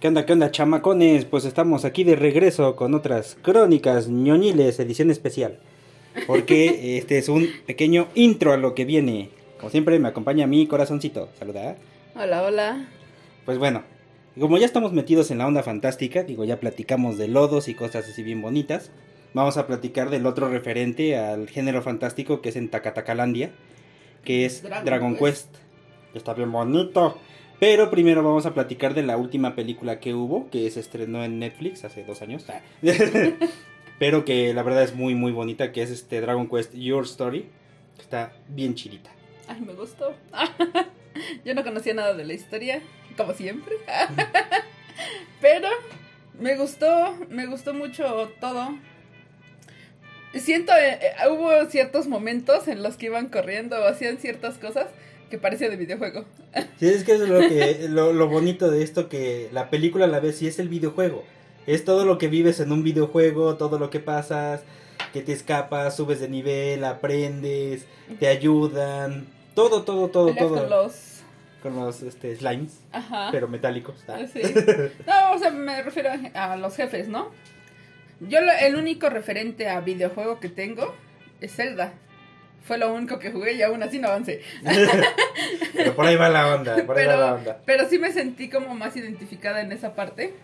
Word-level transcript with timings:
¿Qué 0.00 0.08
onda, 0.08 0.24
qué 0.24 0.32
onda, 0.32 0.50
chamacones? 0.50 1.26
Pues 1.26 1.44
estamos 1.44 1.84
aquí 1.84 2.04
de 2.04 2.16
regreso 2.16 2.74
con 2.74 2.94
otras 2.94 3.36
crónicas 3.42 4.08
ñoñiles, 4.08 4.80
edición 4.80 5.10
especial. 5.10 5.58
Porque 6.26 6.96
este 6.96 7.18
es 7.18 7.28
un 7.28 7.46
pequeño 7.66 8.08
intro 8.14 8.54
a 8.54 8.56
lo 8.56 8.74
que 8.74 8.86
viene. 8.86 9.28
Como 9.58 9.68
siempre, 9.68 9.98
me 9.98 10.08
acompaña 10.08 10.46
mi 10.46 10.66
corazoncito. 10.66 11.28
Saluda. 11.38 11.76
Hola, 12.14 12.42
hola. 12.42 12.88
Pues 13.44 13.58
bueno, 13.58 13.82
como 14.38 14.56
ya 14.56 14.64
estamos 14.64 14.94
metidos 14.94 15.30
en 15.30 15.36
la 15.36 15.46
onda 15.46 15.62
fantástica, 15.62 16.22
digo, 16.22 16.46
ya 16.46 16.60
platicamos 16.60 17.18
de 17.18 17.28
lodos 17.28 17.68
y 17.68 17.74
cosas 17.74 18.08
así 18.08 18.22
bien 18.22 18.40
bonitas. 18.40 18.92
Vamos 19.34 19.58
a 19.58 19.66
platicar 19.66 20.08
del 20.08 20.24
otro 20.24 20.48
referente 20.48 21.18
al 21.18 21.46
género 21.46 21.82
fantástico 21.82 22.40
que 22.40 22.48
es 22.48 22.56
en 22.56 22.70
Takatakalandia, 22.70 23.50
que 24.24 24.46
es 24.46 24.62
Dragon 24.62 24.84
Dragon, 24.86 25.16
Quest. 25.16 25.52
Quest. 25.52 25.56
Está 26.14 26.32
bien 26.32 26.50
bonito. 26.50 27.18
Pero 27.60 27.90
primero 27.90 28.22
vamos 28.22 28.46
a 28.46 28.54
platicar 28.54 28.94
de 28.94 29.02
la 29.02 29.18
última 29.18 29.54
película 29.54 30.00
que 30.00 30.14
hubo, 30.14 30.48
que 30.48 30.70
se 30.70 30.80
estrenó 30.80 31.22
en 31.22 31.38
Netflix 31.38 31.84
hace 31.84 32.04
dos 32.04 32.22
años. 32.22 32.46
Ah. 32.48 32.62
Pero 33.98 34.24
que 34.24 34.54
la 34.54 34.62
verdad 34.62 34.82
es 34.82 34.94
muy, 34.94 35.14
muy 35.14 35.30
bonita, 35.30 35.70
que 35.70 35.82
es 35.82 35.90
este 35.90 36.22
Dragon 36.22 36.48
Quest 36.48 36.72
Your 36.74 37.04
Story. 37.04 37.50
que 37.96 38.02
Está 38.02 38.32
bien 38.48 38.74
chidita. 38.74 39.10
Ay, 39.46 39.60
me 39.60 39.74
gustó. 39.74 40.14
Yo 41.44 41.54
no 41.54 41.62
conocía 41.62 41.92
nada 41.92 42.14
de 42.14 42.24
la 42.24 42.32
historia, 42.32 42.80
como 43.18 43.34
siempre. 43.34 43.74
Pero 45.42 45.68
me 46.38 46.56
gustó, 46.56 47.14
me 47.28 47.44
gustó 47.44 47.74
mucho 47.74 48.32
todo. 48.40 48.70
Siento, 50.32 50.72
eh, 50.72 50.98
eh, 51.02 51.28
hubo 51.28 51.66
ciertos 51.66 52.08
momentos 52.08 52.68
en 52.68 52.82
los 52.82 52.96
que 52.96 53.06
iban 53.06 53.28
corriendo 53.28 53.78
o 53.78 53.86
hacían 53.86 54.16
ciertas 54.16 54.56
cosas 54.56 54.86
que 55.30 55.38
parecía 55.38 55.70
de 55.70 55.76
videojuego. 55.76 56.24
Sí, 56.78 56.86
es 56.88 57.04
que 57.04 57.12
es 57.12 57.20
lo, 57.20 57.38
que, 57.40 57.86
lo, 57.88 58.12
lo 58.12 58.28
bonito 58.28 58.70
de 58.70 58.82
esto, 58.82 59.08
que 59.08 59.48
la 59.52 59.70
película 59.70 60.04
a 60.06 60.08
la 60.08 60.20
vez 60.20 60.36
sí 60.38 60.46
es 60.46 60.58
el 60.58 60.68
videojuego. 60.68 61.24
Es 61.66 61.84
todo 61.84 62.04
lo 62.04 62.18
que 62.18 62.28
vives 62.28 62.58
en 62.60 62.72
un 62.72 62.82
videojuego, 62.82 63.56
todo 63.56 63.78
lo 63.78 63.90
que 63.90 64.00
pasas, 64.00 64.62
que 65.12 65.20
te 65.22 65.32
escapas, 65.32 65.96
subes 65.96 66.20
de 66.20 66.28
nivel, 66.28 66.84
aprendes, 66.84 67.84
te 68.18 68.28
ayudan. 68.28 69.26
Todo, 69.54 69.82
todo, 69.84 70.08
todo, 70.08 70.28
Peleas 70.28 70.46
todo. 70.48 70.58
con 70.60 70.70
los... 70.70 71.06
Con 71.62 71.76
los 71.76 72.02
este, 72.02 72.34
slimes, 72.36 72.80
Ajá. 72.90 73.28
pero 73.30 73.46
metálicos. 73.46 74.02
ah. 74.08 74.20
Sí. 74.32 74.40
No, 75.06 75.32
o 75.34 75.38
sea, 75.38 75.50
me 75.50 75.82
refiero 75.82 76.08
a, 76.34 76.52
a 76.52 76.56
los 76.56 76.74
jefes, 76.74 77.08
¿no? 77.08 77.30
Yo 78.20 78.40
lo- 78.40 78.52
el 78.52 78.76
único 78.76 79.10
referente 79.10 79.68
a 79.68 79.80
videojuego 79.80 80.40
que 80.40 80.48
tengo 80.48 80.94
es 81.42 81.54
Zelda. 81.54 81.92
Fue 82.62 82.78
lo 82.78 82.92
único 82.92 83.18
que 83.18 83.30
jugué 83.30 83.54
y 83.54 83.62
aún 83.62 83.82
así 83.82 83.98
no 83.98 84.08
avancé. 84.08 84.42
pero 85.74 85.94
por 85.94 86.06
ahí 86.06 86.16
va 86.16 86.28
la 86.28 86.54
onda, 86.54 86.84
por 86.84 86.98
ahí 86.98 87.06
va 87.06 87.16
la 87.16 87.34
onda. 87.34 87.60
pero 87.64 87.88
sí 87.88 87.98
me 87.98 88.12
sentí 88.12 88.48
como 88.48 88.74
más 88.74 88.96
identificada 88.96 89.60
en 89.60 89.72
esa 89.72 89.94
parte. 89.94 90.34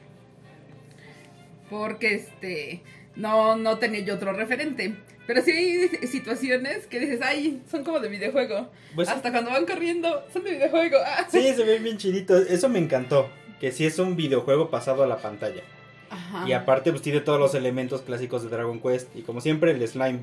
Porque 1.69 2.15
este 2.15 2.83
no, 3.17 3.57
no 3.57 3.79
tenía 3.79 4.01
yo 4.01 4.15
otro 4.15 4.33
referente. 4.33 4.95
Pero 5.27 5.43
sí 5.43 5.51
hay 5.51 5.89
situaciones 6.07 6.87
que 6.87 7.01
dices, 7.01 7.21
ay, 7.23 7.61
son 7.69 7.83
como 7.83 7.99
de 7.99 8.09
videojuego. 8.09 8.69
Pues, 8.95 9.09
Hasta 9.09 9.33
cuando 9.33 9.51
van 9.51 9.67
corriendo, 9.67 10.25
son 10.33 10.45
de 10.45 10.53
videojuego. 10.53 10.99
Ah. 11.05 11.27
sí, 11.29 11.53
se 11.55 11.65
ven 11.65 11.83
bien 11.83 11.99
chiditos. 11.99 12.49
Eso 12.49 12.69
me 12.69 12.79
encantó. 12.79 13.29
Que 13.61 13.73
sí 13.73 13.87
es 13.87 13.99
un 13.99 14.17
videojuego 14.17 14.71
pasado 14.71 15.03
a 15.03 15.07
la 15.07 15.17
pantalla. 15.17 15.63
Ajá. 16.11 16.49
Y 16.49 16.53
aparte, 16.53 16.91
pues 16.93 17.03
tiene 17.03 17.21
todos 17.21 17.41
los 17.41 17.55
elementos 17.55 18.03
clásicos 18.03 18.45
de 18.45 18.51
Dragon 18.51 18.81
Quest. 18.81 19.17
Y 19.17 19.23
como 19.23 19.41
siempre, 19.41 19.73
el 19.73 19.89
slime. 19.89 20.21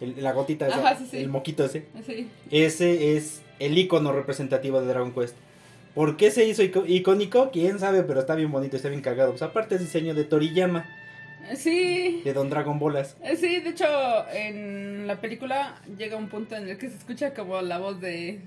El- 0.00 0.22
la 0.22 0.32
gotita 0.32 0.66
esa, 0.68 0.78
Ajá, 0.78 0.96
sí, 0.96 1.06
sí. 1.10 1.16
el 1.18 1.28
moquito 1.28 1.64
ese. 1.64 1.84
Sí. 2.06 2.28
Ese 2.50 3.16
es 3.16 3.42
el 3.58 3.76
icono 3.78 4.12
representativo 4.12 4.80
de 4.80 4.86
Dragon 4.86 5.12
Quest. 5.12 5.36
¿Por 5.94 6.16
qué 6.16 6.30
se 6.30 6.44
hizo 6.46 6.62
ico- 6.62 6.84
icónico? 6.88 7.50
Quién 7.50 7.78
sabe, 7.78 8.02
pero 8.04 8.20
está 8.20 8.34
bien 8.34 8.50
bonito, 8.52 8.76
está 8.76 8.88
bien 8.88 9.02
cagado. 9.02 9.30
Pues 9.30 9.42
aparte 9.42 9.74
es 9.74 9.80
diseño 9.80 10.14
de 10.14 10.24
Toriyama, 10.24 10.88
Sí. 11.56 12.20
de 12.24 12.32
Don 12.32 12.48
Dragon 12.48 12.78
Bolas. 12.78 13.16
Eh, 13.24 13.36
Sí, 13.36 13.60
de 13.60 13.70
hecho, 13.70 13.86
en 14.32 15.06
la 15.06 15.20
película 15.20 15.80
llega 15.98 16.16
un 16.16 16.28
punto 16.28 16.54
en 16.56 16.68
el 16.68 16.78
que 16.78 16.88
se 16.88 16.96
escucha 16.96 17.34
como 17.34 17.60
la 17.60 17.78
voz 17.78 18.00
de, 18.00 18.40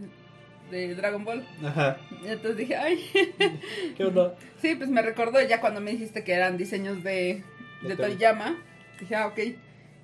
de 0.71 0.95
Dragon 0.95 1.25
Ball. 1.25 1.45
Ajá. 1.63 1.97
Y 2.23 2.29
entonces 2.29 2.57
dije, 2.57 2.75
ay. 2.77 2.97
¿Qué 3.97 4.05
onda? 4.05 4.35
Sí, 4.61 4.75
pues 4.75 4.89
me 4.89 5.01
recordó 5.01 5.41
ya 5.41 5.59
cuando 5.59 5.81
me 5.81 5.91
dijiste 5.91 6.23
que 6.23 6.33
eran 6.33 6.57
diseños 6.57 7.03
de, 7.03 7.43
De 7.81 7.89
de 7.89 7.95
Tori- 7.95 7.97
Toriyama. 8.13 8.57
Dije, 8.99 9.15
ah, 9.15 9.27
ok. 9.27 9.39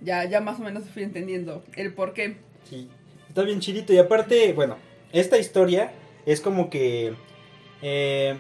Ya, 0.02 0.26
ya 0.26 0.42
más 0.42 0.60
o 0.60 0.64
menos 0.64 0.84
fui 0.90 1.04
entendiendo 1.04 1.64
el 1.76 1.94
por 1.94 2.14
qué. 2.14 2.38
Sí. 2.70 2.88
Está 3.28 3.44
bien 3.44 3.60
chidito. 3.60 3.94
Y 3.94 3.98
aparte, 3.98 4.54
bueno, 4.54 4.78
esta 5.12 5.38
historia 5.38 5.92
es 6.26 6.42
como 6.42 6.70
que. 6.70 7.14
eh, 7.82 8.38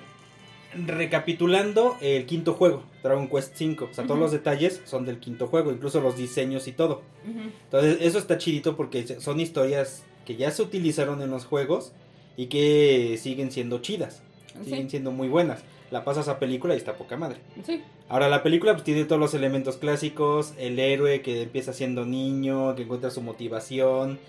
recapitulando 0.73 1.97
el 2.01 2.25
quinto 2.25 2.53
juego, 2.53 2.83
Dragon 3.01 3.27
Quest 3.27 3.59
V. 3.59 3.85
O 3.85 3.93
sea, 3.93 4.05
todos 4.05 4.19
los 4.19 4.31
detalles 4.31 4.81
son 4.85 5.05
del 5.05 5.19
quinto 5.19 5.47
juego, 5.47 5.71
incluso 5.71 5.99
los 5.99 6.17
diseños 6.17 6.67
y 6.67 6.73
todo. 6.73 7.01
Entonces, 7.25 7.97
eso 8.01 8.19
está 8.19 8.37
chidito 8.37 8.75
porque 8.75 9.19
son 9.19 9.39
historias 9.39 10.03
que 10.25 10.35
ya 10.35 10.51
se 10.51 10.61
utilizaron 10.61 11.21
en 11.21 11.31
los 11.31 11.45
juegos 11.45 11.93
y 12.37 12.47
que 12.47 13.17
siguen 13.19 13.51
siendo 13.51 13.79
chidas, 13.79 14.21
siguen 14.63 14.89
siendo 14.89 15.11
muy 15.11 15.27
buenas. 15.27 15.61
La 15.91 16.03
pasas 16.03 16.27
a 16.27 16.39
película 16.39 16.75
y 16.75 16.77
está 16.77 16.93
poca 16.95 17.17
madre. 17.17 17.37
sí. 17.65 17.81
Ahora, 18.07 18.27
la 18.27 18.41
película 18.41 18.73
pues, 18.73 18.83
tiene 18.83 19.05
todos 19.05 19.19
los 19.19 19.33
elementos 19.33 19.77
clásicos: 19.77 20.53
el 20.57 20.79
héroe 20.79 21.21
que 21.21 21.43
empieza 21.43 21.73
siendo 21.73 22.05
niño, 22.05 22.75
que 22.75 22.83
encuentra 22.83 23.09
su 23.11 23.21
motivación, 23.21 24.19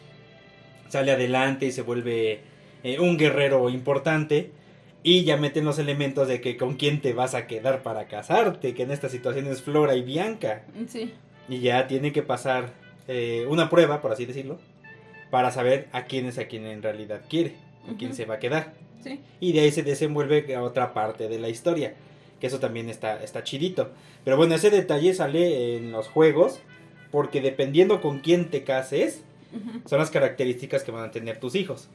sale 0.89 1.13
adelante 1.13 1.67
y 1.67 1.73
se 1.73 1.83
vuelve 1.83 2.41
eh, 2.83 2.99
un 2.99 3.17
guerrero 3.17 3.69
importante. 3.71 4.53
Y 5.03 5.25
ya 5.25 5.39
meten 5.39 5.65
los 5.65 5.79
elementos 5.79 6.29
de 6.29 6.43
que 6.43 6.59
con 6.59 6.75
quién 6.75 7.01
te 7.01 7.15
vas 7.15 7.35
a 7.35 7.47
quedar 7.47 7.83
para 7.83 8.07
casarte, 8.07 8.75
que 8.75 8.83
en 8.83 8.91
esta 8.91 9.09
situación 9.09 9.47
es 9.47 9.63
Flora 9.63 9.97
y 9.97 10.03
Bianca. 10.03 10.65
Sí. 10.89 11.15
Y 11.49 11.61
ya 11.61 11.87
tiene 11.87 12.13
que 12.13 12.23
pasar 12.23 12.75
eh, 13.09 13.47
una 13.49 13.71
prueba, 13.71 14.03
por 14.03 14.13
así 14.13 14.27
decirlo, 14.27 14.59
para 15.31 15.51
saber 15.53 15.89
a 15.93 16.05
quién 16.05 16.27
es 16.27 16.39
a 16.39 16.49
quien 16.49 16.67
en 16.67 16.83
realidad 16.83 17.23
quiere, 17.31 17.55
a 17.91 17.97
quién 17.97 18.15
se 18.15 18.27
va 18.27 18.35
a 18.35 18.39
quedar. 18.39 18.75
Sí. 19.03 19.21
Y 19.41 19.53
de 19.53 19.61
ahí 19.61 19.71
se 19.73 19.83
desenvuelve 19.83 20.55
a 20.55 20.63
otra 20.63 20.93
parte 20.95 21.29
de 21.29 21.39
la 21.39 21.49
historia, 21.49 21.95
que 22.41 22.47
eso 22.47 22.59
también 22.61 22.89
está, 22.89 23.23
está 23.23 23.43
chidito. 23.45 23.91
Pero 24.25 24.37
bueno, 24.37 24.55
ese 24.55 24.71
detalle 24.71 25.15
sale 25.15 25.77
en 25.77 25.93
los 25.93 26.09
juegos, 26.09 26.61
porque 27.11 27.41
dependiendo 27.41 28.01
con 28.01 28.21
quién 28.21 28.51
te 28.51 28.65
cases, 28.65 29.23
son 29.87 29.99
las 29.99 30.11
características 30.11 30.85
que 30.85 30.91
van 30.93 31.05
a 31.09 31.11
tener 31.11 31.41
tus 31.41 31.55
hijos. 31.55 31.89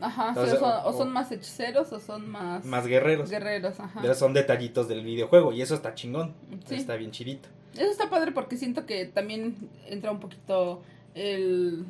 Ajá. 0.00 0.28
Entonces, 0.30 0.54
o, 0.56 0.58
son, 0.60 0.70
o- 0.70 0.88
o 0.88 0.92
son 0.92 1.12
más 1.12 1.30
hechiceros 1.32 1.92
o 1.92 2.00
son 2.00 2.28
más, 2.28 2.64
Más 2.64 2.86
guerreros. 2.86 3.30
guerreros. 3.30 3.78
Ajá. 3.80 4.00
Pero 4.02 4.14
son 4.14 4.32
detallitos 4.34 4.88
del 4.88 5.04
videojuego 5.04 5.52
y 5.52 5.62
eso 5.62 5.74
está 5.74 5.94
chingón. 5.94 6.32
Sí. 6.66 6.74
Está 6.74 6.96
bien 6.96 7.10
chidito. 7.12 7.48
Eso 7.74 7.90
está 7.90 8.10
padre 8.10 8.32
porque 8.32 8.56
siento 8.56 8.84
que 8.84 9.06
también 9.06 9.56
entra 9.88 10.10
un 10.10 10.20
poquito 10.20 10.82
el... 11.14 11.84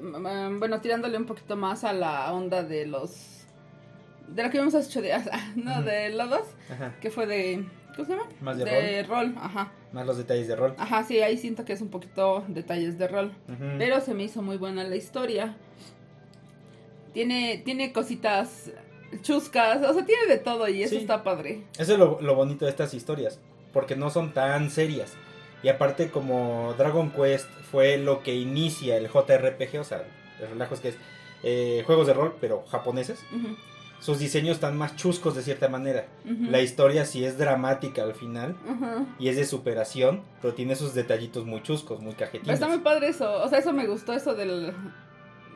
mm, 0.00 0.16
mm, 0.54 0.58
Bueno, 0.58 0.80
tirándole 0.80 1.16
un 1.18 1.26
poquito 1.26 1.56
más 1.56 1.84
a 1.84 1.92
la 1.92 2.32
onda 2.32 2.62
de 2.62 2.86
los... 2.86 3.44
De 4.28 4.42
lo 4.42 4.50
que 4.50 4.58
vimos 4.58 4.74
hace 4.74 4.88
ocho 4.88 5.02
días, 5.02 5.28
no, 5.56 5.82
de 5.82 6.10
Lodos, 6.10 6.46
Ajá. 6.70 6.94
que 7.00 7.10
fue 7.10 7.26
de... 7.26 7.64
¿Cómo 7.94 8.06
se 8.06 8.12
llama? 8.12 8.28
Más 8.40 8.58
de 8.58 9.02
rol. 9.04 9.34
ajá. 9.38 9.72
Más 9.92 10.04
los 10.04 10.18
detalles 10.18 10.48
de 10.48 10.56
rol. 10.56 10.74
Ajá, 10.76 11.02
sí, 11.04 11.20
ahí 11.22 11.38
siento 11.38 11.64
que 11.64 11.72
es 11.72 11.80
un 11.80 11.88
poquito 11.88 12.44
detalles 12.48 12.98
de 12.98 13.08
rol. 13.08 13.32
Pero 13.78 14.02
se 14.02 14.12
me 14.12 14.24
hizo 14.24 14.42
muy 14.42 14.58
buena 14.58 14.84
la 14.84 14.96
historia. 14.96 15.56
Tiene, 17.14 17.62
tiene 17.64 17.94
cositas 17.94 18.70
chuscas, 19.22 19.82
o 19.88 19.94
sea, 19.94 20.04
tiene 20.04 20.26
de 20.26 20.36
todo 20.36 20.68
y 20.68 20.82
eso 20.82 20.96
está 20.96 21.22
padre. 21.24 21.62
Eso 21.78 21.94
es 21.94 21.98
lo, 21.98 22.20
lo 22.20 22.34
bonito 22.34 22.66
de 22.66 22.70
estas 22.70 22.92
historias, 22.92 23.40
porque 23.72 23.96
no 23.96 24.10
son 24.10 24.34
tan 24.34 24.70
serias. 24.70 25.14
Y 25.66 25.68
aparte 25.68 26.12
como 26.12 26.76
Dragon 26.78 27.10
Quest 27.10 27.48
fue 27.72 27.98
lo 27.98 28.22
que 28.22 28.36
inicia 28.36 28.96
el 28.96 29.08
JRPG, 29.08 29.80
o 29.80 29.82
sea, 29.82 30.04
el 30.40 30.50
relajo 30.50 30.74
es 30.74 30.80
que 30.80 30.88
es 30.90 30.96
eh, 31.42 31.82
juegos 31.84 32.06
de 32.06 32.14
rol, 32.14 32.36
pero 32.40 32.64
japoneses, 32.68 33.18
sus 33.98 34.20
diseños 34.20 34.54
están 34.54 34.76
más 34.76 34.94
chuscos 34.94 35.34
de 35.34 35.42
cierta 35.42 35.68
manera. 35.68 36.06
La 36.24 36.60
historia 36.60 37.04
sí 37.04 37.24
es 37.24 37.36
dramática 37.36 38.04
al 38.04 38.14
final 38.14 38.54
y 39.18 39.26
es 39.26 39.34
de 39.34 39.44
superación, 39.44 40.22
pero 40.40 40.54
tiene 40.54 40.76
sus 40.76 40.94
detallitos 40.94 41.46
muy 41.46 41.60
chuscos, 41.64 42.00
muy 42.00 42.14
cajetines. 42.14 42.54
está 42.54 42.68
muy 42.68 42.78
padre 42.78 43.08
eso, 43.08 43.42
o 43.42 43.48
sea, 43.48 43.58
eso 43.58 43.72
me 43.72 43.88
gustó, 43.88 44.12
eso 44.12 44.36
del... 44.36 44.72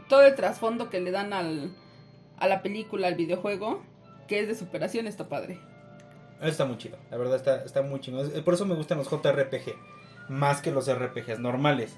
Todo 0.09 0.23
el 0.23 0.35
trasfondo 0.35 0.91
que 0.91 0.99
le 0.99 1.13
dan 1.13 1.33
al, 1.33 1.71
a 2.37 2.49
la 2.49 2.63
película, 2.63 3.07
al 3.07 3.15
videojuego, 3.15 3.81
que 4.27 4.41
es 4.41 4.49
de 4.49 4.57
superación, 4.57 5.07
está 5.07 5.29
padre. 5.29 5.61
Está 6.43 6.65
muy 6.65 6.79
chido, 6.79 6.97
la 7.13 7.17
verdad 7.17 7.37
está, 7.37 7.63
está 7.63 7.83
muy 7.83 8.01
chido. 8.01 8.29
Por 8.43 8.55
eso 8.55 8.67
me 8.67 8.75
gustan 8.75 8.99
los 8.99 9.09
JRPG, 9.09 9.77
más 10.31 10.63
que 10.63 10.71
los 10.71 10.89
RPGs 10.89 11.41
normales. 11.41 11.97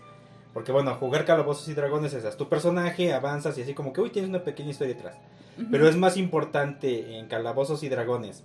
Porque 0.55 0.73
bueno, 0.73 0.95
jugar 0.97 1.25
calabozos 1.25 1.69
y 1.69 1.75
dragones 1.75 2.13
es 2.13 2.37
tu 2.37 2.49
personaje, 2.49 3.13
avanzas 3.13 3.57
y 3.59 3.63
así 3.63 3.75
como 3.75 3.93
que, 3.93 4.01
uy, 4.01 4.11
tienes 4.11 4.29
una 4.29 4.43
pequeña 4.43 4.71
historia 4.71 4.95
detrás. 4.95 5.17
Ujú. 5.59 5.69
Pero 5.71 5.89
es 5.89 5.97
más 5.97 6.17
importante 6.17 7.19
en 7.19 7.27
calabozos 7.29 7.83
y 7.83 7.89
dragones 7.89 8.43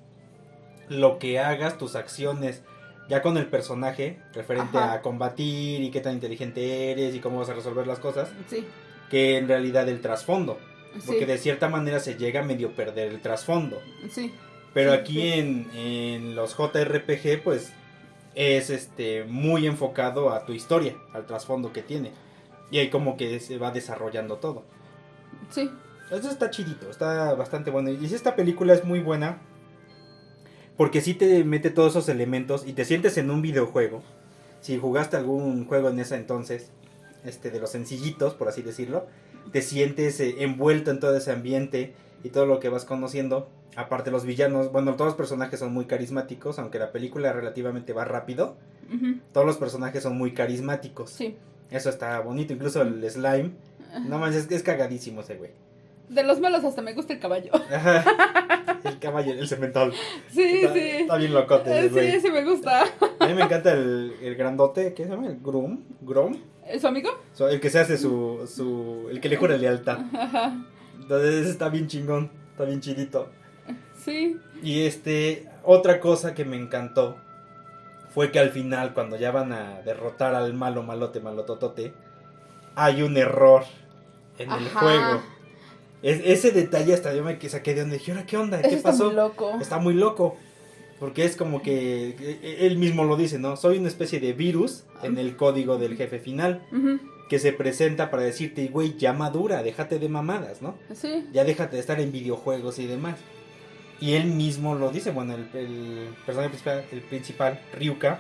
lo 0.90 1.20
que 1.20 1.40
hagas, 1.40 1.78
tus 1.78 1.96
acciones, 1.96 2.62
ya 3.10 3.22
con 3.22 3.38
el 3.38 3.48
personaje, 3.48 4.20
referente 4.34 4.78
Ajá. 4.78 4.94
a 4.94 5.02
combatir 5.02 5.82
y 5.82 5.92
qué 5.92 6.00
tan 6.00 6.14
inteligente 6.14 6.92
eres 6.92 7.14
y 7.16 7.20
cómo 7.20 7.40
vas 7.40 7.50
a 7.50 7.54
resolver 7.54 7.86
las 7.88 8.00
cosas, 8.00 8.30
Sí, 8.50 8.66
que 9.10 9.38
en 9.38 9.48
realidad 9.50 9.88
el 9.90 10.00
trasfondo. 10.02 10.58
Porque 11.06 11.20
sí, 11.22 11.26
de 11.26 11.38
cierta 11.38 11.68
manera 11.70 12.00
se 12.00 12.16
llega 12.16 12.40
a 12.40 12.44
medio 12.44 12.72
perder 12.72 13.10
el 13.12 13.22
trasfondo. 13.22 13.80
sí. 14.10 14.34
Pero 14.74 14.92
Sí, 14.94 14.98
aquí 15.00 15.32
en, 15.34 15.70
en 15.76 16.36
los 16.36 16.56
JRPG, 16.56 17.42
pues 17.44 17.74
es 18.38 18.70
este 18.70 19.24
muy 19.24 19.66
enfocado 19.66 20.32
a 20.32 20.46
tu 20.46 20.54
historia, 20.54 20.96
al 21.12 21.26
trasfondo 21.26 21.74
que 21.74 21.82
tiene. 21.82 22.12
Y 22.70 22.78
ahí 22.78 22.92
como 22.92 23.18
que 23.18 23.40
se 23.40 23.58
va 23.58 23.72
desarrollando 23.72 24.38
todo. 24.38 24.64
Sí, 25.50 25.72
Eso 26.12 26.30
está 26.30 26.52
chidito, 26.52 26.90
está 26.92 27.34
bastante 27.34 27.72
bueno. 27.72 27.90
Y 27.90 28.08
si 28.08 28.14
esta 28.14 28.36
película 28.36 28.74
es 28.74 28.86
muy 28.86 29.00
buena, 29.00 29.40
porque 30.78 31.02
sí 31.02 31.16
te 31.16 31.44
mete 31.44 31.72
todos 31.72 31.94
esos 31.94 32.10
elementos 32.10 32.68
y 32.68 32.74
te 32.74 32.86
sientes 32.86 33.18
en 33.18 33.32
un 33.32 33.42
videojuego. 33.42 34.04
Si 34.62 34.78
jugaste 34.78 35.18
algún 35.18 35.66
juego 35.66 35.90
en 35.90 36.00
ese 36.00 36.16
entonces, 36.16 36.70
este 37.26 37.50
de 37.50 37.60
los 37.60 37.72
sencillitos, 37.72 38.36
por 38.36 38.50
así 38.50 38.62
decirlo, 38.62 39.08
te 39.52 39.62
sientes 39.62 40.20
eh, 40.20 40.36
envuelto 40.40 40.92
en 40.92 41.00
todo 41.00 41.16
ese 41.16 41.32
ambiente 41.32 41.94
y 42.24 42.30
todo 42.30 42.46
lo 42.46 42.60
que 42.60 42.70
vas 42.70 42.86
conociendo. 42.86 43.50
Aparte 43.76 44.10
los 44.10 44.26
villanos, 44.26 44.72
bueno, 44.72 44.96
todos 44.96 45.10
los 45.10 45.16
personajes 45.16 45.60
son 45.60 45.74
muy 45.74 45.86
carismáticos, 45.86 46.58
aunque 46.58 46.80
la 46.80 46.92
película 46.92 47.32
relativamente 47.32 47.94
va 47.94 48.06
rápido. 48.06 48.56
Todos 49.34 49.46
los 49.46 49.58
personajes 49.58 50.02
son 50.04 50.18
muy 50.18 50.34
carismáticos. 50.34 51.12
sí. 51.12 51.36
Eso 51.70 51.90
está 51.90 52.18
bonito, 52.22 52.54
incluso 52.54 52.82
el 52.82 53.04
slime. 53.10 53.52
No 54.06 54.20
manches, 54.20 54.46
es, 54.46 54.52
es 54.52 54.64
cagadísimo 54.64 55.20
ese 55.20 55.36
güey. 55.36 55.52
De 56.08 56.24
los 56.24 56.40
malos 56.40 56.64
hasta 56.64 56.82
me 56.82 56.94
gusta 56.94 57.12
el 57.14 57.20
caballo. 57.20 57.52
Ajá. 57.74 58.80
El 58.86 59.00
caballo, 59.00 59.34
el 59.34 59.48
cemental. 59.48 59.92
Sí, 60.32 60.62
está, 60.62 60.74
sí. 60.74 60.80
está 60.80 61.18
bien 61.18 61.34
locote, 61.34 61.90
güey. 61.90 62.12
Sí, 62.12 62.22
sí 62.22 62.32
me 62.32 62.46
gusta. 62.46 62.86
A 63.20 63.28
mí 63.28 63.34
me 63.34 63.44
encanta 63.44 63.72
el, 63.74 64.14
el 64.22 64.36
grandote, 64.36 64.94
¿qué 64.94 65.04
se 65.04 65.10
llama? 65.10 65.28
El 65.28 65.40
Grum. 65.40 65.80
Grom. 66.02 66.36
¿Es 66.68 66.82
su 66.82 66.88
amigo? 66.88 67.10
So, 67.34 67.48
el 67.50 67.60
que 67.60 67.70
se 67.70 67.80
hace 67.80 67.98
su, 67.98 68.50
su. 68.54 69.08
El 69.10 69.20
que 69.22 69.30
le 69.30 69.38
jura 69.38 69.58
lealtad. 69.58 70.00
Ajá. 70.14 70.66
Entonces 71.00 71.48
está 71.48 71.70
bien 71.70 71.88
chingón. 71.88 72.30
Está 72.52 72.66
bien 72.66 72.82
chidito. 72.82 73.30
Sí. 74.04 74.38
Y 74.62 74.84
este. 74.86 75.48
Otra 75.64 76.00
cosa 76.00 76.34
que 76.34 76.46
me 76.46 76.58
encantó. 76.58 77.18
Fue 78.10 78.32
que 78.32 78.40
al 78.40 78.50
final, 78.52 78.94
cuando 78.94 79.16
ya 79.18 79.32
van 79.32 79.52
a 79.54 79.82
derrotar 79.82 80.34
al 80.36 80.54
malo 80.54 80.84
malote 80.84 81.20
malototote. 81.20 81.94
Hay 82.76 83.02
un 83.02 83.18
error 83.18 83.64
en 84.38 84.52
el 84.52 84.70
juego. 84.70 85.22
Es- 86.04 86.22
ese 86.26 86.52
detalle 86.52 86.94
hasta 86.94 87.14
yo 87.14 87.24
me 87.24 87.40
saqué 87.50 87.74
de 87.74 87.82
onda. 87.84 87.94
Dije, 87.96 88.12
¿ahora 88.12 88.26
qué 88.26 88.38
onda? 88.38 88.62
¿Qué 88.62 88.68
Eso 88.68 88.76
está 88.78 88.90
pasó? 88.92 89.06
muy 89.06 89.16
loco. 89.16 89.58
Está 89.60 89.78
muy 89.80 89.94
loco. 89.94 90.38
Porque 91.00 91.26
es 91.26 91.36
como 91.36 91.62
que 91.62 92.16
eh, 92.20 92.58
él 92.62 92.78
mismo 92.78 93.04
lo 93.04 93.18
dice, 93.18 93.38
¿no? 93.38 93.56
Soy 93.56 93.78
una 93.78 93.88
especie 93.88 94.20
de 94.20 94.34
virus 94.34 94.84
en 95.04 95.18
el 95.18 95.36
código 95.36 95.78
del 95.78 95.96
jefe 95.96 96.20
final 96.20 96.62
que 97.30 97.40
se 97.40 97.54
presenta 97.54 98.10
para 98.10 98.24
decirte, 98.24 98.68
güey, 98.68 98.98
ya 98.98 99.14
madura, 99.14 99.62
déjate 99.62 100.00
de 100.00 100.10
mamadas, 100.10 100.62
¿no? 100.62 100.76
Sí. 100.94 101.26
Ya 101.34 101.44
déjate 101.44 101.76
de 101.76 101.82
estar 101.82 102.00
en 102.00 102.12
videojuegos 102.12 102.80
y 102.80 102.88
demás. 102.88 103.20
Y 104.00 104.14
él 104.14 104.26
mismo 104.28 104.76
lo 104.76 104.92
dice, 104.92 105.12
bueno, 105.12 105.36
el, 105.36 105.48
el 105.54 106.08
personaje 106.26 106.50
principal, 106.50 106.86
el 106.92 107.02
principal, 107.02 107.60
Ryuka, 107.74 108.20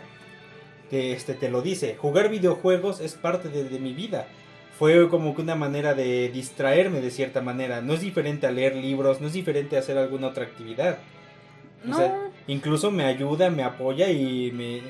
que 0.89 1.13
este 1.13 1.33
te 1.33 1.49
lo 1.49 1.61
dice, 1.61 1.95
jugar 1.95 2.29
videojuegos 2.29 2.99
es 2.99 3.13
parte 3.13 3.49
de, 3.49 3.63
de 3.63 3.79
mi 3.79 3.93
vida. 3.93 4.27
Fue 4.77 5.09
como 5.09 5.35
que 5.35 5.41
una 5.41 5.55
manera 5.55 5.95
de 5.95 6.29
distraerme 6.29 7.01
de 7.01 7.09
cierta 7.09 7.41
manera. 7.41 7.81
No 7.81 7.93
es 7.93 8.01
diferente 8.01 8.45
a 8.45 8.51
leer 8.51 8.75
libros, 8.75 9.21
no 9.21 9.27
es 9.27 9.33
diferente 9.33 9.75
a 9.75 9.79
hacer 9.79 9.97
alguna 9.97 10.27
otra 10.27 10.43
actividad. 10.43 10.99
O 11.89 11.93
sea, 11.93 12.29
incluso 12.47 12.91
me 12.91 13.05
ayuda, 13.05 13.49
me 13.49 13.63
apoya 13.63 14.09
y 14.09 14.51
me, 14.51 14.81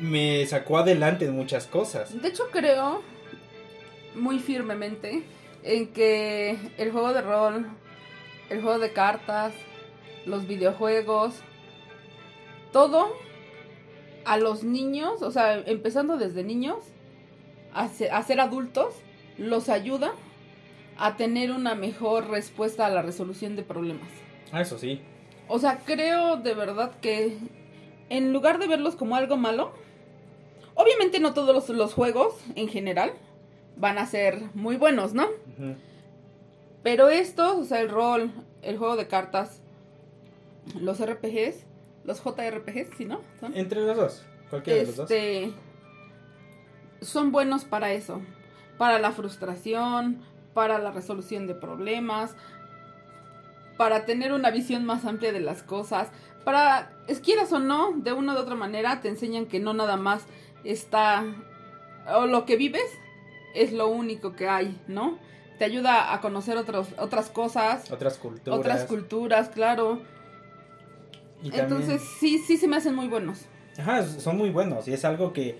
me 0.00 0.46
sacó 0.46 0.78
adelante 0.78 1.24
en 1.24 1.32
muchas 1.32 1.66
cosas. 1.66 2.20
De 2.20 2.28
hecho, 2.28 2.44
creo 2.50 3.02
muy 4.14 4.38
firmemente 4.38 5.22
en 5.62 5.88
que 5.88 6.56
el 6.78 6.92
juego 6.92 7.12
de 7.12 7.20
rol, 7.20 7.66
el 8.48 8.62
juego 8.62 8.78
de 8.78 8.92
cartas, 8.92 9.52
los 10.24 10.46
videojuegos, 10.46 11.34
todo 12.72 13.08
a 14.24 14.38
los 14.38 14.64
niños, 14.64 15.22
o 15.22 15.30
sea, 15.30 15.58
empezando 15.58 16.16
desde 16.16 16.42
niños 16.42 16.78
a 17.72 17.88
ser, 17.88 18.12
a 18.12 18.22
ser 18.22 18.40
adultos, 18.40 18.94
los 19.38 19.68
ayuda 19.68 20.12
a 20.98 21.16
tener 21.16 21.50
una 21.50 21.74
mejor 21.74 22.30
respuesta 22.30 22.86
a 22.86 22.90
la 22.90 23.02
resolución 23.02 23.54
de 23.56 23.62
problemas. 23.62 24.08
Ah, 24.52 24.62
eso 24.62 24.78
sí. 24.78 25.00
O 25.48 25.58
sea, 25.58 25.78
creo 25.84 26.36
de 26.36 26.54
verdad 26.54 26.92
que 27.00 27.38
en 28.08 28.32
lugar 28.32 28.58
de 28.58 28.66
verlos 28.66 28.96
como 28.96 29.16
algo 29.16 29.36
malo, 29.36 29.72
obviamente 30.74 31.20
no 31.20 31.34
todos 31.34 31.54
los, 31.54 31.68
los 31.76 31.94
juegos 31.94 32.34
en 32.54 32.68
general 32.68 33.12
van 33.76 33.98
a 33.98 34.06
ser 34.06 34.42
muy 34.54 34.76
buenos, 34.76 35.12
¿no? 35.12 35.28
Pero 36.82 37.08
estos, 37.08 37.56
o 37.56 37.64
sea, 37.64 37.80
el 37.80 37.88
rol, 37.88 38.32
el 38.62 38.78
juego 38.78 38.96
de 38.96 39.06
cartas, 39.06 39.60
los 40.80 41.04
RPGs, 41.04 41.64
los 42.04 42.22
JRPGs, 42.22 42.96
¿sí, 42.96 43.04
no? 43.04 43.20
Son, 43.40 43.56
Entre 43.56 43.80
los 43.80 43.96
dos, 43.96 44.24
cualquiera 44.50 44.80
de 44.80 44.86
los 44.86 44.96
dos. 44.96 45.10
este, 45.10 45.52
son 47.00 47.32
buenos 47.32 47.64
para 47.64 47.92
eso, 47.92 48.20
para 48.78 48.98
la 48.98 49.12
frustración, 49.12 50.22
para 50.54 50.78
la 50.78 50.90
resolución 50.90 51.46
de 51.46 51.54
problemas, 51.54 52.34
para 53.76 54.04
tener 54.06 54.32
una 54.32 54.50
visión 54.50 54.84
más 54.84 55.04
amplia 55.04 55.32
de 55.32 55.40
las 55.40 55.62
cosas, 55.62 56.08
para, 56.44 56.92
es 57.08 57.20
quieras 57.20 57.52
o 57.52 57.58
no, 57.58 57.92
de 57.96 58.12
una 58.12 58.34
u 58.34 58.38
otra 58.38 58.54
manera 58.54 59.00
te 59.00 59.08
enseñan 59.08 59.46
que 59.46 59.58
no 59.60 59.74
nada 59.74 59.96
más 59.96 60.22
está, 60.64 61.24
o 62.14 62.26
lo 62.26 62.44
que 62.46 62.56
vives 62.56 62.88
es 63.54 63.72
lo 63.72 63.88
único 63.88 64.34
que 64.34 64.48
hay, 64.48 64.80
¿no? 64.86 65.18
Te 65.58 65.64
ayuda 65.64 66.12
a 66.12 66.20
conocer 66.20 66.56
otros, 66.56 66.88
otras 66.98 67.30
cosas, 67.30 67.90
Otras 67.90 68.18
culturas. 68.18 68.58
otras 68.60 68.84
culturas, 68.84 69.48
claro. 69.48 70.00
y 71.42 71.50
también- 71.50 71.64
Entonces 71.64 72.02
sí, 72.20 72.38
sí 72.38 72.56
se 72.56 72.68
me 72.68 72.76
hacen 72.76 72.94
muy 72.94 73.08
buenos. 73.08 73.40
Ajá, 73.78 74.02
son 74.04 74.36
muy 74.38 74.50
buenos 74.50 74.88
y 74.88 74.92
es 74.94 75.04
algo 75.04 75.32
que, 75.32 75.58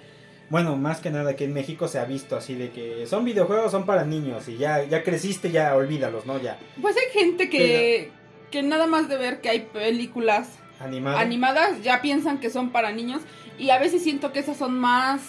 bueno, 0.50 0.76
más 0.76 1.00
que 1.00 1.10
nada 1.10 1.34
que 1.37 1.44
en 1.44 1.52
México 1.52 1.88
se 1.88 1.98
ha 1.98 2.04
visto 2.04 2.37
así 2.37 2.54
de 2.54 2.70
que 2.70 3.06
son 3.06 3.25
videojuegos, 3.25 3.72
son 3.72 3.84
para 3.87 4.04
niños 4.04 4.48
y 4.48 4.56
ya, 4.56 4.84
ya 4.84 5.02
creciste, 5.02 5.50
ya 5.50 5.75
olvídalos, 5.75 6.25
¿no? 6.26 6.40
Ya, 6.40 6.58
Pues 6.81 6.96
hay 6.96 7.12
gente 7.20 7.48
que, 7.50 8.10
que 8.50 8.62
nada 8.62 8.87
más 8.87 9.08
de 9.08 9.16
ver 9.16 9.40
que 9.40 9.48
hay 9.48 9.60
películas 9.60 10.48
animado. 10.78 11.19
animadas 11.19 11.82
ya 11.82 12.00
piensan 12.02 12.38
que 12.38 12.50
son 12.50 12.70
para 12.70 12.93
niños 12.93 13.22
y 13.58 13.70
a 13.70 13.78
veces 13.78 14.02
siento 14.02 14.32
que 14.32 14.38
esas 14.40 14.56
son 14.56 14.78
más 14.78 15.20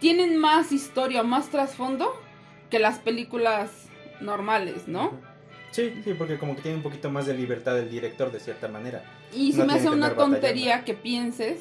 tienen 0.00 0.36
más 0.36 0.70
historia, 0.72 1.22
más 1.22 1.48
trasfondo 1.48 2.14
que 2.70 2.78
las 2.78 2.98
películas 2.98 3.70
normales, 4.20 4.86
¿no? 4.86 5.12
Sí, 5.70 5.92
sí, 6.04 6.14
porque 6.14 6.38
como 6.38 6.54
que 6.56 6.62
tiene 6.62 6.76
un 6.76 6.82
poquito 6.82 7.10
más 7.10 7.26
de 7.26 7.34
libertad 7.34 7.78
el 7.78 7.90
director 7.90 8.30
de 8.32 8.40
cierta 8.40 8.68
manera. 8.68 9.02
Y 9.34 9.52
se 9.52 9.58
No 9.58 9.66
me 9.66 9.74
hace 9.74 9.88
una 9.90 10.08
batallando. 10.10 10.36
tontería 10.36 10.84
que 10.84 10.94
pienses 10.94 11.60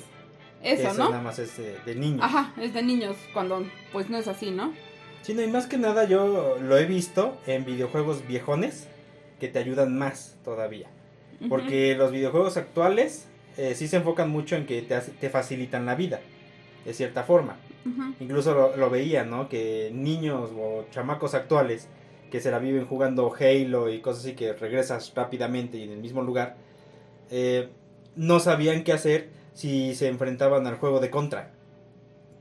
eso, 0.64 0.94
nada 0.94 1.18
¿no? 1.18 1.22
más 1.24 1.40
es 1.40 1.58
de, 1.58 1.78
de 1.86 1.96
niños. 1.96 2.22
Ajá, 2.24 2.54
es 2.60 2.74
de 2.74 2.82
niños 2.84 3.16
cuando 3.34 3.64
pues 3.92 4.10
no 4.10 4.18
es 4.18 4.28
así, 4.28 4.52
¿no? 4.52 4.74
Sí, 5.22 5.34
no, 5.34 5.42
y 5.42 5.48
más 5.48 5.68
que 5.68 5.78
nada 5.78 6.06
yo 6.06 6.58
lo 6.62 6.78
he 6.78 6.86
visto 6.86 7.38
en 7.48 7.66
videojuegos 7.66 8.26
viejones 8.28 8.88
que 9.40 9.48
te 9.48 9.60
ayudan 9.60 9.98
más 9.98 10.36
todavía. 10.44 10.88
Porque 11.50 11.96
los 11.96 12.12
videojuegos 12.12 12.58
actuales 12.58 13.28
eh, 13.58 13.76
sí 13.76 13.88
se 13.88 13.98
enfocan 13.98 14.30
mucho 14.30 14.56
en 14.56 14.66
que 14.66 14.82
te, 14.82 14.96
hace- 14.96 15.12
te 15.12 15.30
facilitan 15.30 15.86
la 15.86 15.94
vida, 15.96 16.20
de 16.86 16.94
cierta 16.94 17.24
forma. 17.24 17.58
Incluso 18.20 18.54
lo, 18.54 18.76
lo 18.76 18.90
veía, 18.90 19.24
¿no? 19.24 19.48
Que 19.48 19.92
niños 19.94 20.50
o 20.58 20.86
chamacos 20.92 21.34
actuales 21.36 21.88
que 22.32 22.42
se 22.42 22.52
la 22.52 22.60
viven 22.60 22.86
jugando 22.86 23.34
Halo 23.40 23.90
y 23.90 24.02
cosas 24.02 24.24
así 24.26 24.34
que 24.34 24.52
regresas 24.54 25.14
rápidamente 25.16 25.78
y 25.78 25.84
en 25.84 25.92
el 25.92 26.00
mismo 26.00 26.22
lugar, 26.22 26.58
eh, 27.30 27.70
no 28.18 28.40
sabían 28.42 28.84
qué 28.84 28.92
hacer 28.94 29.30
si 29.58 29.96
se 29.96 30.08
enfrentaban 30.08 30.68
al 30.68 30.76
juego 30.78 31.00
de 31.00 31.10
contra. 31.10 31.52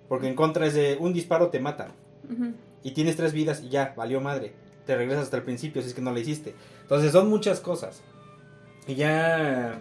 Porque 0.06 0.28
en 0.28 0.34
contra 0.34 0.66
es 0.66 0.74
de 0.74 0.98
un 1.00 1.14
disparo 1.14 1.48
te 1.48 1.60
matan 1.60 1.92
Ujú. 2.30 2.52
y 2.84 2.90
tienes 2.90 3.16
tres 3.16 3.32
vidas 3.32 3.62
y 3.62 3.70
ya, 3.70 3.94
valió 3.96 4.20
madre. 4.20 4.52
Te 4.84 4.94
regresas 4.96 5.24
hasta 5.24 5.38
el 5.38 5.42
principio 5.42 5.80
si 5.80 5.88
es 5.88 5.94
que 5.94 6.02
no 6.02 6.12
le 6.12 6.20
hiciste. 6.20 6.54
Entonces 6.82 7.12
son 7.12 7.28
muchas 7.30 7.60
cosas. 7.60 8.02
Y 8.86 8.96
ya 8.96 9.80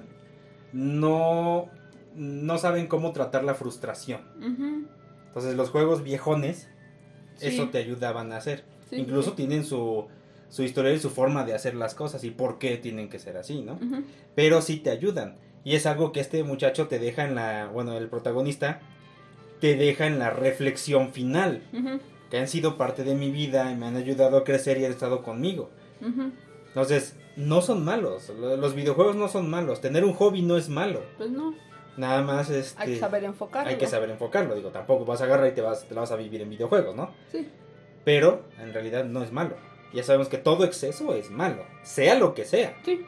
no, 0.74 1.70
no 2.16 2.58
saben 2.58 2.88
cómo 2.88 3.12
tratar 3.12 3.44
la 3.44 3.54
frustración. 3.54 4.22
Ujú. 4.40 4.88
Entonces 5.28 5.56
los 5.56 5.70
juegos 5.72 6.04
viejones, 6.04 6.70
Sí. 7.36 7.48
eso 7.48 7.68
te 7.70 7.80
ayudaban 7.80 8.32
a 8.32 8.38
hacer. 8.38 8.64
Sí, 8.90 8.96
Incluso 8.96 9.32
sí. 9.32 9.36
tienen 9.36 9.66
su, 9.66 10.08
su 10.48 10.64
historia 10.64 10.94
y 10.94 11.00
su 11.00 11.10
forma 11.10 11.44
de 11.44 11.54
hacer 11.54 11.76
las 11.76 11.94
cosas 11.96 12.24
y 12.24 12.32
por 12.32 12.60
qué 12.60 12.78
tienen 12.78 13.10
que 13.10 13.20
ser 13.20 13.36
así, 13.36 13.62
¿no? 13.62 13.78
Pero 14.36 14.62
sí 14.62 14.78
te 14.78 14.90
ayudan. 14.90 15.36
Y 15.66 15.76
es 15.76 15.86
algo 15.86 16.12
que 16.14 16.22
este 16.22 16.44
muchacho 16.44 16.88
te 16.88 17.00
deja 17.00 17.26
en 17.26 17.36
la, 17.36 17.68
bueno, 17.74 17.98
el 17.98 18.08
protagonista 18.08 18.80
te 19.60 19.76
deja 19.76 20.06
en 20.08 20.20
la 20.20 20.30
reflexión 20.30 21.12
final. 21.12 21.62
Que 22.30 22.38
han 22.40 22.48
sido 22.48 22.78
parte 22.78 23.04
de 23.04 23.16
mi 23.16 23.30
vida 23.32 23.72
y 23.72 23.76
me 23.76 23.86
han 23.88 23.96
ayudado 23.98 24.38
a 24.38 24.44
crecer 24.46 24.78
y 24.78 24.86
han 24.86 24.92
estado 24.92 25.22
conmigo. 25.24 25.70
Entonces, 26.68 27.16
no 27.36 27.62
son 27.62 27.84
malos. 27.84 28.30
Lo- 28.30 28.58
Los 28.58 28.76
videojuegos 28.76 29.16
no 29.16 29.28
son 29.28 29.50
malos. 29.50 29.82
Tener 29.82 30.04
un 30.06 30.14
hobby 30.14 30.42
no 30.42 30.58
es 30.58 30.70
malo. 30.70 31.02
Pues 31.18 31.30
no, 31.32 31.54
Nada 31.98 32.22
más 32.22 32.50
este, 32.50 32.82
hay 32.82 32.94
que 32.96 33.00
saber 33.00 33.24
enfocarlo. 33.24 33.70
hay 33.70 33.78
que 33.78 33.88
saber 33.88 34.10
enfocarlo. 34.10 34.56
Digo, 34.56 34.70
tampoco 34.70 35.06
vas 35.06 35.22
a 35.22 35.24
agarrar 35.26 35.48
y 35.48 35.54
te 35.54 35.62
vas, 35.62 35.88
te 35.88 35.96
la 35.96 36.02
vas 36.02 36.12
a 36.12 36.18
vivir 36.18 36.42
en 36.42 36.50
videojuegos, 36.50 36.94
¿no? 36.96 37.12
Sí. 37.32 37.48
Pero 38.04 38.44
en 38.60 38.74
realidad 38.74 39.06
no 39.06 39.24
es 39.24 39.32
malo. 39.32 39.56
Ya 39.94 40.04
sabemos 40.04 40.28
que 40.28 40.38
todo 40.38 40.66
exceso 40.66 41.16
es 41.16 41.32
malo. 41.32 41.64
Sea 41.84 42.16
lo 42.16 42.34
que 42.34 42.44
sea. 42.44 42.78
Sí. 42.84 43.06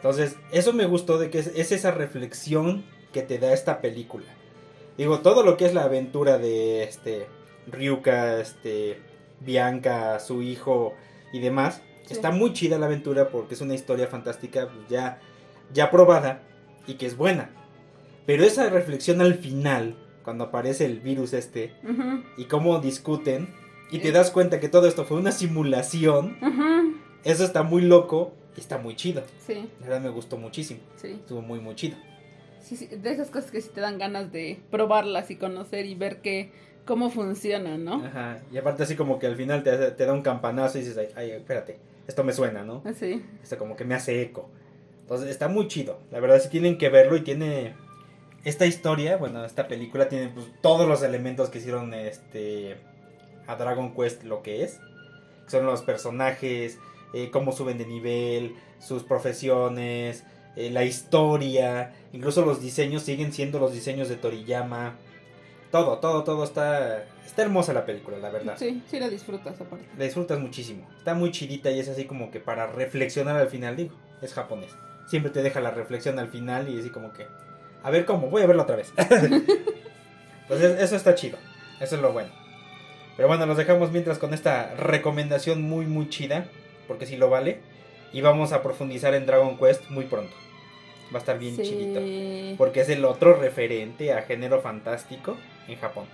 Entonces, 0.00 0.36
eso 0.50 0.72
me 0.72 0.86
gustó 0.86 1.18
de 1.18 1.28
que 1.30 1.38
es, 1.40 1.48
es 1.48 1.72
esa 1.72 1.90
reflexión 1.90 2.84
que 3.12 3.22
te 3.22 3.38
da 3.38 3.52
esta 3.52 3.80
película. 3.80 4.24
Digo, 4.96 5.20
todo 5.20 5.42
lo 5.42 5.56
que 5.56 5.66
es 5.66 5.74
la 5.74 5.84
aventura 5.84 6.38
de 6.38 6.84
este 6.84 7.26
Ryuka, 7.66 8.40
este 8.40 8.98
Bianca, 9.40 10.18
su 10.20 10.42
hijo 10.42 10.94
y 11.32 11.40
demás, 11.40 11.82
Sí. 12.06 12.14
está 12.14 12.32
muy 12.32 12.52
chida 12.54 12.76
la 12.78 12.86
aventura 12.86 13.28
porque 13.28 13.54
es 13.54 13.60
una 13.60 13.74
historia 13.74 14.08
fantástica 14.08 14.66
pues, 14.68 14.88
ya 14.88 15.20
ya 15.72 15.90
probada 15.92 16.42
y 16.88 16.94
que 16.94 17.06
es 17.06 17.16
buena. 17.16 17.50
Pero 18.26 18.42
esa 18.42 18.68
reflexión 18.68 19.20
al 19.20 19.34
final, 19.34 19.96
cuando 20.24 20.44
aparece 20.44 20.86
el 20.86 20.98
virus 20.98 21.32
este 21.34 21.72
y 22.36 22.46
cómo 22.46 22.80
discuten 22.80 23.54
y 23.92 23.98
te 24.00 24.10
das 24.10 24.30
cuenta 24.32 24.58
que 24.58 24.68
todo 24.68 24.88
esto 24.88 25.04
fue 25.04 25.18
una 25.18 25.30
simulación, 25.30 26.36
eso 27.22 27.44
está 27.44 27.62
muy 27.62 27.82
loco 27.82 28.32
y 28.60 28.62
está 28.62 28.78
muy 28.78 28.94
chido. 28.94 29.22
Sí, 29.46 29.68
La 29.80 29.86
verdad 29.86 30.00
me 30.02 30.10
gustó 30.10 30.36
muchísimo. 30.36 30.80
sí. 30.96 31.08
Estuvo 31.12 31.40
muy 31.42 31.60
muy 31.60 31.74
chido. 31.74 31.96
Sí, 32.60 32.76
sí, 32.76 32.86
de 32.86 33.10
esas 33.10 33.30
cosas 33.30 33.50
que 33.50 33.60
sí 33.60 33.70
te 33.74 33.80
dan 33.80 33.98
ganas 33.98 34.30
de 34.32 34.60
probarlas 34.70 35.30
y 35.30 35.36
conocer 35.36 35.86
y 35.86 35.94
ver 35.94 36.20
que, 36.20 36.52
cómo 36.84 37.10
funcionan, 37.10 37.84
¿no? 37.84 38.04
Ajá. 38.04 38.38
Y 38.52 38.58
aparte 38.58 38.82
así 38.82 38.96
como 38.96 39.18
que 39.18 39.26
al 39.26 39.34
final 39.36 39.62
te, 39.62 39.76
te 39.92 40.06
da 40.06 40.12
un 40.12 40.22
campanazo 40.22 40.76
y 40.78 40.82
dices, 40.82 40.98
ay, 40.98 41.08
ay, 41.16 41.30
espérate, 41.30 41.78
esto 42.06 42.22
me 42.22 42.32
suena, 42.34 42.62
¿no? 42.62 42.82
Sí, 42.94 43.24
Esto 43.42 43.56
como 43.56 43.76
que 43.76 43.84
me 43.84 43.94
hace 43.94 44.20
eco. 44.20 44.50
Entonces 45.00 45.30
está 45.30 45.48
muy 45.48 45.68
chido. 45.68 46.00
La 46.10 46.20
verdad 46.20 46.38
sí 46.40 46.48
tienen 46.50 46.76
que 46.76 46.90
verlo 46.90 47.16
y 47.16 47.22
tiene 47.22 47.74
esta 48.44 48.66
historia, 48.66 49.16
bueno, 49.16 49.44
esta 49.44 49.66
película 49.66 50.08
tiene 50.08 50.28
pues, 50.28 50.46
todos 50.60 50.86
los 50.86 51.02
elementos 51.02 51.48
que 51.48 51.58
hicieron 51.58 51.92
este 51.94 52.76
a 53.46 53.56
Dragon 53.56 53.94
Quest 53.94 54.24
lo 54.24 54.42
que 54.42 54.64
es. 54.64 54.80
Son 55.46 55.66
los 55.66 55.82
personajes, 55.82 56.78
eh, 57.12 57.30
cómo 57.30 57.52
suben 57.52 57.78
de 57.78 57.86
nivel, 57.86 58.56
sus 58.78 59.02
profesiones, 59.02 60.24
eh, 60.56 60.70
la 60.70 60.84
historia, 60.84 61.92
incluso 62.12 62.44
los 62.44 62.60
diseños 62.60 63.02
siguen 63.02 63.32
siendo 63.32 63.58
los 63.58 63.72
diseños 63.72 64.08
de 64.08 64.16
Toriyama. 64.16 64.96
Todo, 65.70 65.98
todo, 65.98 66.24
todo 66.24 66.44
está 66.44 67.04
está 67.30 67.42
hermosa 67.42 67.72
la 67.72 67.86
película, 67.86 68.18
la 68.18 68.30
verdad. 68.30 68.56
sí, 68.58 68.82
sí 68.90 68.98
la 68.98 69.08
disfrutas 69.08 69.60
aparte. 69.60 69.86
La 69.96 70.04
disfrutas 70.04 70.38
muchísimo. 70.38 70.86
Está 70.98 71.14
muy 71.14 71.30
chidita 71.30 71.70
y 71.70 71.78
es 71.80 71.88
así 71.88 72.04
como 72.04 72.30
que 72.30 72.40
para 72.40 72.66
reflexionar 72.66 73.36
al 73.36 73.48
final, 73.48 73.76
digo, 73.76 73.94
es 74.20 74.34
japonés. 74.34 74.72
Siempre 75.06 75.30
te 75.30 75.42
deja 75.42 75.60
la 75.60 75.70
reflexión 75.70 76.18
al 76.18 76.28
final 76.28 76.68
y 76.68 76.78
así 76.78 76.90
como 76.90 77.12
que, 77.12 77.26
a 77.82 77.90
ver 77.90 78.04
cómo, 78.04 78.28
voy 78.28 78.42
a 78.42 78.46
verlo 78.46 78.62
otra 78.62 78.76
vez. 78.76 78.92
Entonces, 80.42 80.80
eso 80.80 80.96
está 80.96 81.14
chido. 81.14 81.38
Eso 81.80 81.96
es 81.96 82.02
lo 82.02 82.12
bueno. 82.12 82.30
Pero 83.16 83.28
bueno, 83.28 83.46
los 83.46 83.56
dejamos 83.56 83.90
mientras 83.92 84.18
con 84.18 84.34
esta 84.34 84.74
recomendación 84.74 85.62
muy, 85.62 85.86
muy 85.86 86.08
chida, 86.08 86.46
porque 86.90 87.06
sí 87.06 87.16
lo 87.16 87.30
vale. 87.30 87.60
Y 88.12 88.20
vamos 88.20 88.52
a 88.52 88.64
profundizar 88.64 89.14
en 89.14 89.24
Dragon 89.26 89.56
Quest 89.56 89.88
muy 89.90 90.06
pronto. 90.06 90.34
Va 91.14 91.18
a 91.18 91.20
estar 91.20 91.38
bien 91.38 91.56
chidito. 91.56 92.00
Sí, 92.00 92.56
Porque 92.58 92.80
es 92.80 92.88
el 92.88 93.04
otro 93.04 93.34
referente 93.34 94.12
a 94.12 94.22
género 94.22 94.60
fantástico 94.60 95.36
en 95.68 95.78
Japón. 95.78 96.06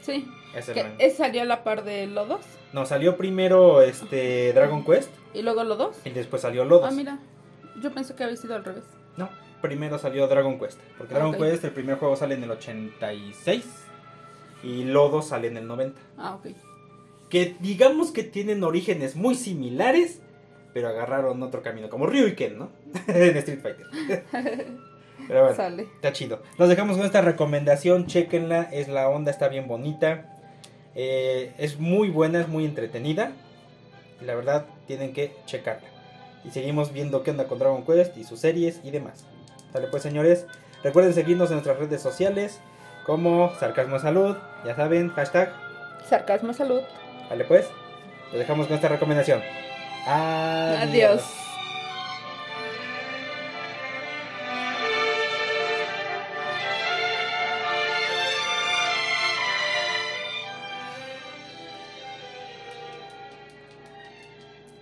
sí. 0.00 0.26
Es 0.54 0.70
el- 0.70 1.10
salió 1.12 1.42
a 1.42 1.44
la 1.44 1.62
par 1.64 1.84
de 1.84 2.06
Lodos 2.06 2.40
No, 2.72 2.86
salió 2.86 3.18
primero 3.18 3.82
este 3.82 4.54
Dragon 4.54 4.82
Quest 4.86 5.10
y 5.34 5.42
luego 5.42 5.62
Lodos. 5.64 5.98
y 6.06 6.08
después 6.10 6.40
salió 6.40 6.64
Lodos. 6.64 6.88
Ah, 6.90 6.94
mira, 6.96 7.18
yo 7.82 7.92
pensé 7.92 8.14
que 8.14 8.24
había 8.24 8.36
sido 8.36 8.54
al 8.54 8.64
revés. 8.64 8.84
No, 9.18 9.28
primero 9.60 9.98
salió 9.98 10.26
Dragon 10.28 10.58
Quest. 10.58 10.80
Porque 10.96 11.12
Dragon. 11.12 11.34
Quest, 11.36 11.62
el 11.64 11.72
primer 11.72 11.98
juego 11.98 12.16
sale 12.16 12.36
en 12.36 12.44
el 12.44 12.50
86 12.52 13.66
y 14.62 14.84
Lodos 14.84 15.28
sale 15.28 15.48
en 15.48 15.58
el 15.58 15.66
90. 15.66 16.00
Ah, 16.16 16.36
ok. 16.36 16.46
Que 17.30 17.56
digamos 17.60 18.12
que 18.12 18.22
tienen 18.22 18.62
orígenes 18.62 19.16
muy 19.16 19.34
similares, 19.34 20.20
pero 20.72 20.88
agarraron 20.88 21.42
otro 21.42 21.62
camino, 21.62 21.88
como 21.88 22.06
Ryu 22.06 22.26
y 22.26 22.34
Ken, 22.34 22.58
¿no? 22.58 22.70
en 23.08 23.36
Street 23.38 23.60
Fighter. 23.60 23.86
pero 25.28 25.42
bueno, 25.42 25.56
Sale. 25.56 25.82
está 25.94 26.12
chido. 26.12 26.42
Nos 26.58 26.68
dejamos 26.68 26.96
con 26.96 27.06
esta 27.06 27.22
recomendación, 27.22 28.06
chequenla, 28.06 28.62
es 28.72 28.88
la 28.88 29.08
onda, 29.08 29.30
está 29.30 29.48
bien 29.48 29.66
bonita. 29.68 30.32
Eh, 30.94 31.52
es 31.58 31.78
muy 31.78 32.10
buena, 32.10 32.40
es 32.40 32.48
muy 32.48 32.64
entretenida. 32.64 33.32
Y 34.20 34.24
la 34.24 34.34
verdad, 34.34 34.66
tienen 34.86 35.12
que 35.12 35.32
checarla. 35.46 35.88
Y 36.44 36.50
seguimos 36.50 36.92
viendo 36.92 37.22
qué 37.22 37.32
onda 37.32 37.48
con 37.48 37.58
Dragon 37.58 37.84
Quest 37.84 38.16
y 38.16 38.24
sus 38.24 38.40
series 38.40 38.80
y 38.84 38.90
demás. 38.90 39.26
Sale 39.72 39.88
pues 39.88 40.02
señores, 40.02 40.46
recuerden 40.84 41.12
seguirnos 41.12 41.50
en 41.50 41.56
nuestras 41.56 41.78
redes 41.78 42.00
sociales 42.00 42.60
como 43.06 43.54
Sarcasmo 43.54 43.98
Salud, 44.00 44.36
ya 44.64 44.74
saben, 44.74 45.10
hashtag. 45.10 45.52
Sarcasmo 46.08 46.52
salud. 46.52 46.80
Vale 47.28 47.44
pues, 47.44 47.68
los 48.30 48.38
dejamos 48.38 48.66
con 48.66 48.76
esta 48.76 48.88
recomendación. 48.88 49.42
Adiós. 50.06 50.82
Adiós. 50.82 51.45